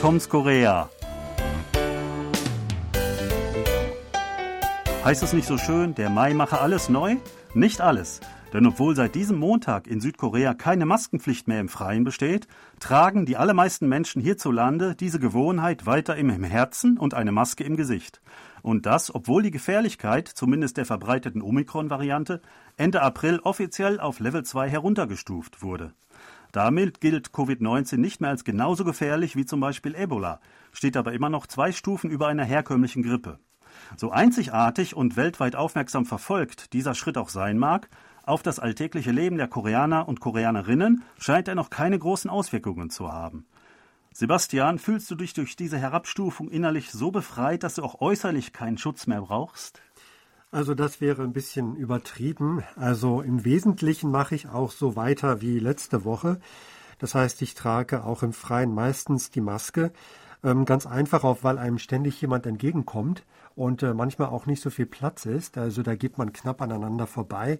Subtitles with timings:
[0.00, 0.88] Toms Korea.
[5.04, 7.16] Heißt es nicht so schön, der Mai mache alles neu?
[7.52, 8.20] Nicht alles.
[8.52, 12.46] Denn obwohl seit diesem Montag in Südkorea keine Maskenpflicht mehr im Freien besteht,
[12.78, 18.22] tragen die allermeisten Menschen hierzulande diese Gewohnheit weiter im Herzen und eine Maske im Gesicht.
[18.62, 22.40] Und das, obwohl die Gefährlichkeit, zumindest der verbreiteten Omikron-Variante,
[22.76, 25.92] Ende April offiziell auf Level 2 heruntergestuft wurde.
[26.52, 30.40] Damit gilt Covid-19 nicht mehr als genauso gefährlich wie zum Beispiel Ebola,
[30.72, 33.38] steht aber immer noch zwei Stufen über einer herkömmlichen Grippe.
[33.96, 37.88] So einzigartig und weltweit aufmerksam verfolgt dieser Schritt auch sein mag,
[38.24, 43.10] auf das alltägliche Leben der Koreaner und Koreanerinnen scheint er noch keine großen Auswirkungen zu
[43.10, 43.46] haben.
[44.12, 48.76] Sebastian, fühlst du dich durch diese Herabstufung innerlich so befreit, dass du auch äußerlich keinen
[48.76, 49.80] Schutz mehr brauchst?
[50.50, 52.64] Also das wäre ein bisschen übertrieben.
[52.74, 56.40] Also im Wesentlichen mache ich auch so weiter wie letzte Woche.
[56.98, 59.92] Das heißt, ich trage auch im Freien meistens die Maske.
[60.42, 63.24] Ähm, ganz einfach auch, weil einem ständig jemand entgegenkommt
[63.56, 65.58] und äh, manchmal auch nicht so viel Platz ist.
[65.58, 67.58] Also da geht man knapp aneinander vorbei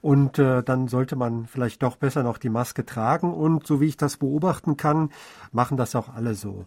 [0.00, 3.86] und äh, dann sollte man vielleicht doch besser noch die Maske tragen und so wie
[3.86, 5.10] ich das beobachten kann,
[5.50, 6.66] machen das auch alle so.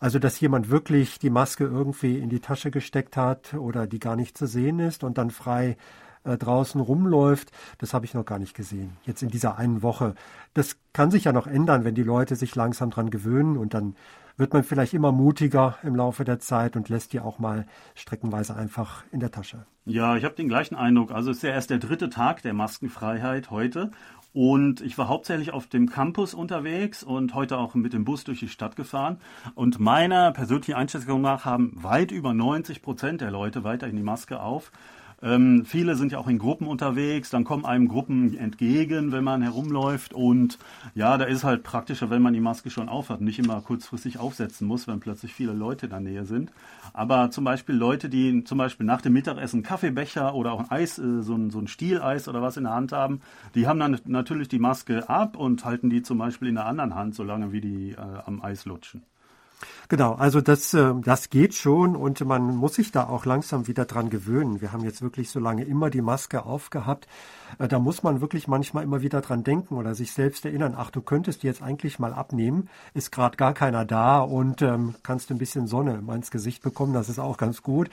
[0.00, 4.16] Also, dass jemand wirklich die Maske irgendwie in die Tasche gesteckt hat oder die gar
[4.16, 5.76] nicht zu sehen ist und dann frei
[6.24, 8.96] äh, draußen rumläuft, das habe ich noch gar nicht gesehen.
[9.04, 10.14] Jetzt in dieser einen Woche.
[10.54, 13.94] Das kann sich ja noch ändern, wenn die Leute sich langsam dran gewöhnen und dann
[14.36, 18.56] wird man vielleicht immer mutiger im Laufe der Zeit und lässt die auch mal streckenweise
[18.56, 19.66] einfach in der Tasche.
[19.84, 21.10] Ja, ich habe den gleichen Eindruck.
[21.10, 23.90] Also es ist ja erst der dritte Tag der Maskenfreiheit heute.
[24.32, 28.38] Und ich war hauptsächlich auf dem Campus unterwegs und heute auch mit dem Bus durch
[28.38, 29.18] die Stadt gefahren.
[29.54, 34.40] Und meiner persönlichen Einschätzung nach haben weit über 90 Prozent der Leute weiterhin die Maske
[34.40, 34.70] auf.
[35.22, 39.42] Ähm, viele sind ja auch in Gruppen unterwegs, dann kommen einem Gruppen entgegen, wenn man
[39.42, 40.58] herumläuft und
[40.94, 44.66] ja, da ist halt praktischer, wenn man die Maske schon aufhat, nicht immer kurzfristig aufsetzen
[44.66, 46.52] muss, wenn plötzlich viele Leute in der Nähe sind.
[46.94, 50.98] Aber zum Beispiel Leute, die zum Beispiel nach dem Mittagessen Kaffeebecher oder auch ein Eis,
[50.98, 53.20] äh, so ein, so ein Stieleis oder was in der Hand haben,
[53.54, 56.94] die haben dann natürlich die Maske ab und halten die zum Beispiel in der anderen
[56.94, 59.02] Hand, solange wie die äh, am Eis lutschen.
[59.88, 63.84] Genau, also das, äh, das geht schon und man muss sich da auch langsam wieder
[63.84, 64.60] dran gewöhnen.
[64.60, 67.06] Wir haben jetzt wirklich so lange immer die Maske aufgehabt.
[67.58, 70.90] Äh, da muss man wirklich manchmal immer wieder dran denken oder sich selbst erinnern, ach,
[70.90, 75.30] du könntest die jetzt eigentlich mal abnehmen, ist gerade gar keiner da und ähm, kannst
[75.30, 77.90] ein bisschen Sonne ins Gesicht bekommen, das ist auch ganz gut.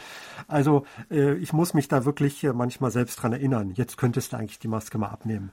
[0.47, 4.37] Also äh, ich muss mich da wirklich äh, manchmal selbst dran erinnern, jetzt könntest du
[4.37, 5.51] eigentlich die Maske mal abnehmen.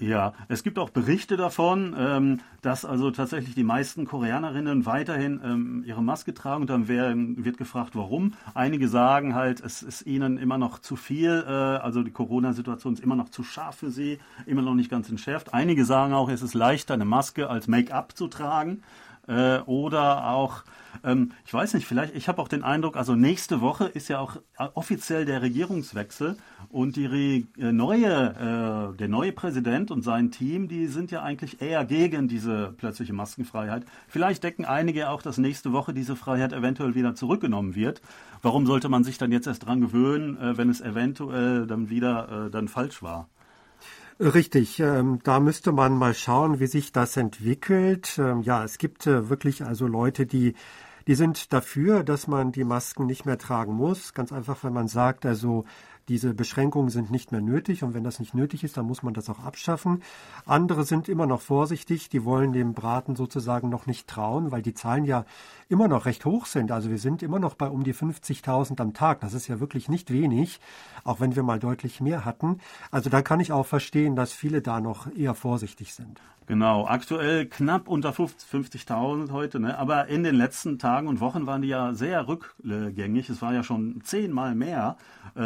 [0.00, 5.84] Ja, es gibt auch Berichte davon, ähm, dass also tatsächlich die meisten Koreanerinnen weiterhin ähm,
[5.86, 8.32] ihre Maske tragen und dann wird gefragt, warum.
[8.54, 13.04] Einige sagen halt, es ist ihnen immer noch zu viel, äh, also die Corona-Situation ist
[13.04, 15.54] immer noch zu scharf für sie, immer noch nicht ganz entschärft.
[15.54, 18.82] Einige sagen auch, es ist leichter, eine Maske als Make-up zu tragen.
[19.26, 20.64] Äh, oder auch,
[21.02, 24.18] ähm, ich weiß nicht, vielleicht, ich habe auch den Eindruck, also nächste Woche ist ja
[24.18, 26.36] auch äh, offiziell der Regierungswechsel
[26.70, 31.22] und die Re äh, neue, äh, der neue Präsident und sein Team, die sind ja
[31.22, 33.84] eigentlich eher gegen diese plötzliche Maskenfreiheit.
[34.08, 38.02] Vielleicht decken einige auch, dass nächste Woche diese Freiheit eventuell wieder zurückgenommen wird.
[38.42, 42.46] Warum sollte man sich dann jetzt erst dran gewöhnen, äh, wenn es eventuell dann wieder
[42.46, 43.28] äh, dann falsch war?
[44.20, 48.16] Richtig, ähm, da müsste man mal schauen, wie sich das entwickelt.
[48.18, 50.54] Ähm, ja, es gibt äh, wirklich also Leute, die
[51.06, 54.14] die sind dafür, dass man die Masken nicht mehr tragen muss.
[54.14, 55.64] Ganz einfach, wenn man sagt, also
[56.08, 59.14] diese Beschränkungen sind nicht mehr nötig und wenn das nicht nötig ist, dann muss man
[59.14, 60.02] das auch abschaffen.
[60.46, 64.74] Andere sind immer noch vorsichtig, die wollen dem Braten sozusagen noch nicht trauen, weil die
[64.74, 65.24] Zahlen ja
[65.68, 66.72] immer noch recht hoch sind.
[66.72, 69.20] Also wir sind immer noch bei um die 50.000 am Tag.
[69.20, 70.60] Das ist ja wirklich nicht wenig,
[71.04, 72.58] auch wenn wir mal deutlich mehr hatten.
[72.90, 76.20] Also da kann ich auch verstehen, dass viele da noch eher vorsichtig sind.
[76.46, 79.78] Genau, aktuell knapp unter 50.000 heute, ne?
[79.78, 83.30] aber in den letzten Tagen und Wochen waren die ja sehr rückgängig.
[83.30, 84.98] Es war ja schon zehnmal mehr
[85.36, 85.40] äh,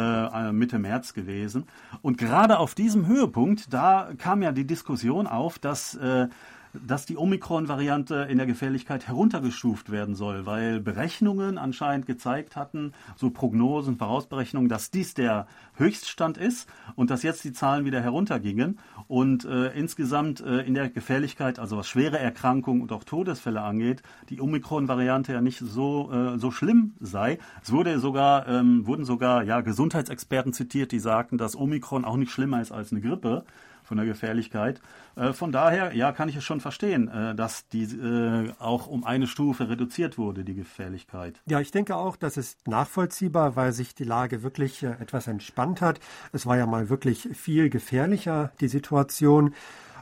[0.51, 1.65] Mitte März gewesen.
[2.01, 6.27] Und gerade auf diesem Höhepunkt, da kam ja die Diskussion auf, dass äh,
[6.73, 13.29] dass die Omikron-Variante in der Gefährlichkeit heruntergestuft werden soll, weil Berechnungen anscheinend gezeigt hatten, so
[13.29, 19.45] Prognosen, Vorausberechnungen, dass dies der Höchststand ist und dass jetzt die Zahlen wieder heruntergingen und
[19.45, 24.41] äh, insgesamt äh, in der Gefährlichkeit, also was schwere Erkrankungen und auch Todesfälle angeht, die
[24.41, 27.39] Omikron-Variante ja nicht so, äh, so schlimm sei.
[27.63, 32.31] Es wurde sogar, ähm, wurden sogar ja, Gesundheitsexperten zitiert, die sagten, dass Omikron auch nicht
[32.31, 33.43] schlimmer ist als eine Grippe
[33.89, 34.81] von der Gefährlichkeit.
[35.15, 39.03] Äh, von daher, ja, kann ich es schon verstehen, äh, dass die äh, auch um
[39.03, 41.41] eine Stufe reduziert wurde, die Gefährlichkeit.
[41.47, 45.99] Ja, ich denke auch, das ist nachvollziehbar, weil sich die Lage wirklich etwas entspannt hat.
[46.31, 49.55] Es war ja mal wirklich viel gefährlicher, die Situation.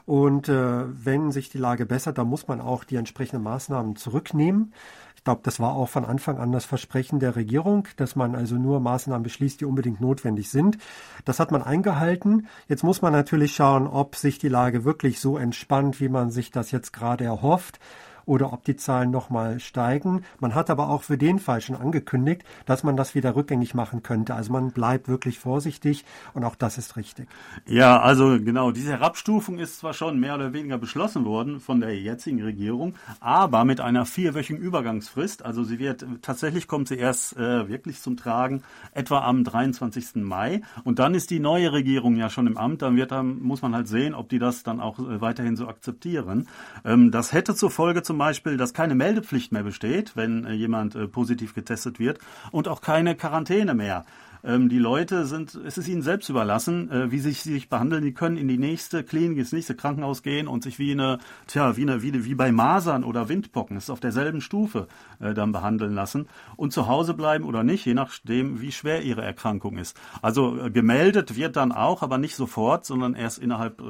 [0.04, 4.74] Und äh, wenn sich die Lage bessert, dann muss man auch die entsprechenden Maßnahmen zurücknehmen.
[5.18, 8.54] Ich glaube, das war auch von Anfang an das Versprechen der Regierung, dass man also
[8.54, 10.78] nur Maßnahmen beschließt, die unbedingt notwendig sind.
[11.24, 12.46] Das hat man eingehalten.
[12.68, 16.52] Jetzt muss man natürlich schauen, ob sich die Lage wirklich so entspannt, wie man sich
[16.52, 17.80] das jetzt gerade erhofft
[18.28, 20.22] oder ob die Zahlen nochmal steigen.
[20.38, 24.02] Man hat aber auch für den Fall schon angekündigt, dass man das wieder rückgängig machen
[24.02, 24.34] könnte.
[24.34, 26.04] Also man bleibt wirklich vorsichtig
[26.34, 27.26] und auch das ist richtig.
[27.66, 31.98] Ja, also genau, diese Herabstufung ist zwar schon mehr oder weniger beschlossen worden von der
[31.98, 35.44] jetzigen Regierung, aber mit einer vierwöchigen Übergangsfrist.
[35.44, 40.16] Also sie wird tatsächlich kommt sie erst äh, wirklich zum Tragen etwa am 23.
[40.16, 42.82] Mai und dann ist die neue Regierung ja schon im Amt.
[42.82, 45.66] Dann wird dann muss man halt sehen, ob die das dann auch äh, weiterhin so
[45.66, 46.46] akzeptieren.
[46.84, 50.94] Ähm, das hätte zur Folge zum Beispiel, dass keine Meldepflicht mehr besteht, wenn äh, jemand
[50.94, 52.18] äh, positiv getestet wird
[52.50, 54.04] und auch keine Quarantäne mehr.
[54.44, 58.04] Ähm, die Leute sind, es ist ihnen selbst überlassen, äh, wie sich sie sich behandeln.
[58.04, 61.76] Die können in die nächste Klinik, ins nächste Krankenhaus gehen und sich wie eine, tja,
[61.76, 64.86] wie eine, wie, wie bei Masern oder Windpocken, das ist auf derselben Stufe,
[65.18, 69.78] dann behandeln lassen und zu Hause bleiben oder nicht, je nachdem, wie schwer ihre Erkrankung
[69.78, 69.98] ist.
[70.22, 73.82] Also gemeldet wird dann auch, aber nicht sofort, sondern erst innerhalb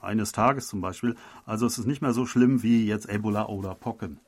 [0.00, 1.16] eines Tages zum Beispiel.
[1.44, 4.18] Also es ist nicht mehr so schlimm wie jetzt Ebola oder Pocken.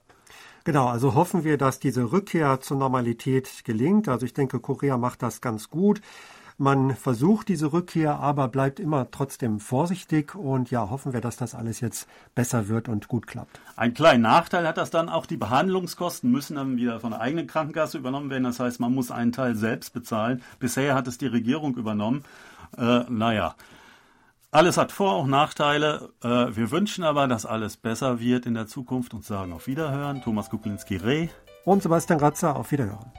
[0.65, 4.09] Genau, also hoffen wir, dass diese Rückkehr zur Normalität gelingt.
[4.09, 6.01] Also ich denke, Korea macht das ganz gut.
[6.59, 11.57] Man versucht diese Rückkehr, aber bleibt immer trotzdem vorsichtig und ja, hoffen wir, dass das
[11.57, 12.07] alles jetzt
[12.37, 13.59] besser wird und gut klappt.
[13.75, 17.49] Ein kleinen Nachteil hat das dann auch, die Behandlungskosten müssen dann wieder von der eigenen
[17.49, 18.45] Krankenkasse übernommen werden.
[18.45, 20.43] Das heißt, man muss einen Teil selbst bezahlen.
[20.61, 22.23] Bisher hat es die Regierung übernommen.
[22.77, 23.57] Äh, naja,
[24.53, 26.11] alles hat Vor- und Nachteile.
[26.23, 30.23] Äh, wir wünschen aber, dass alles besser wird in der Zukunft und sagen auf Wiederhören.
[30.23, 31.29] Thomas Kuklinski-Reh.
[31.65, 33.11] Und Sebastian Ratzer, auf Wiederhören.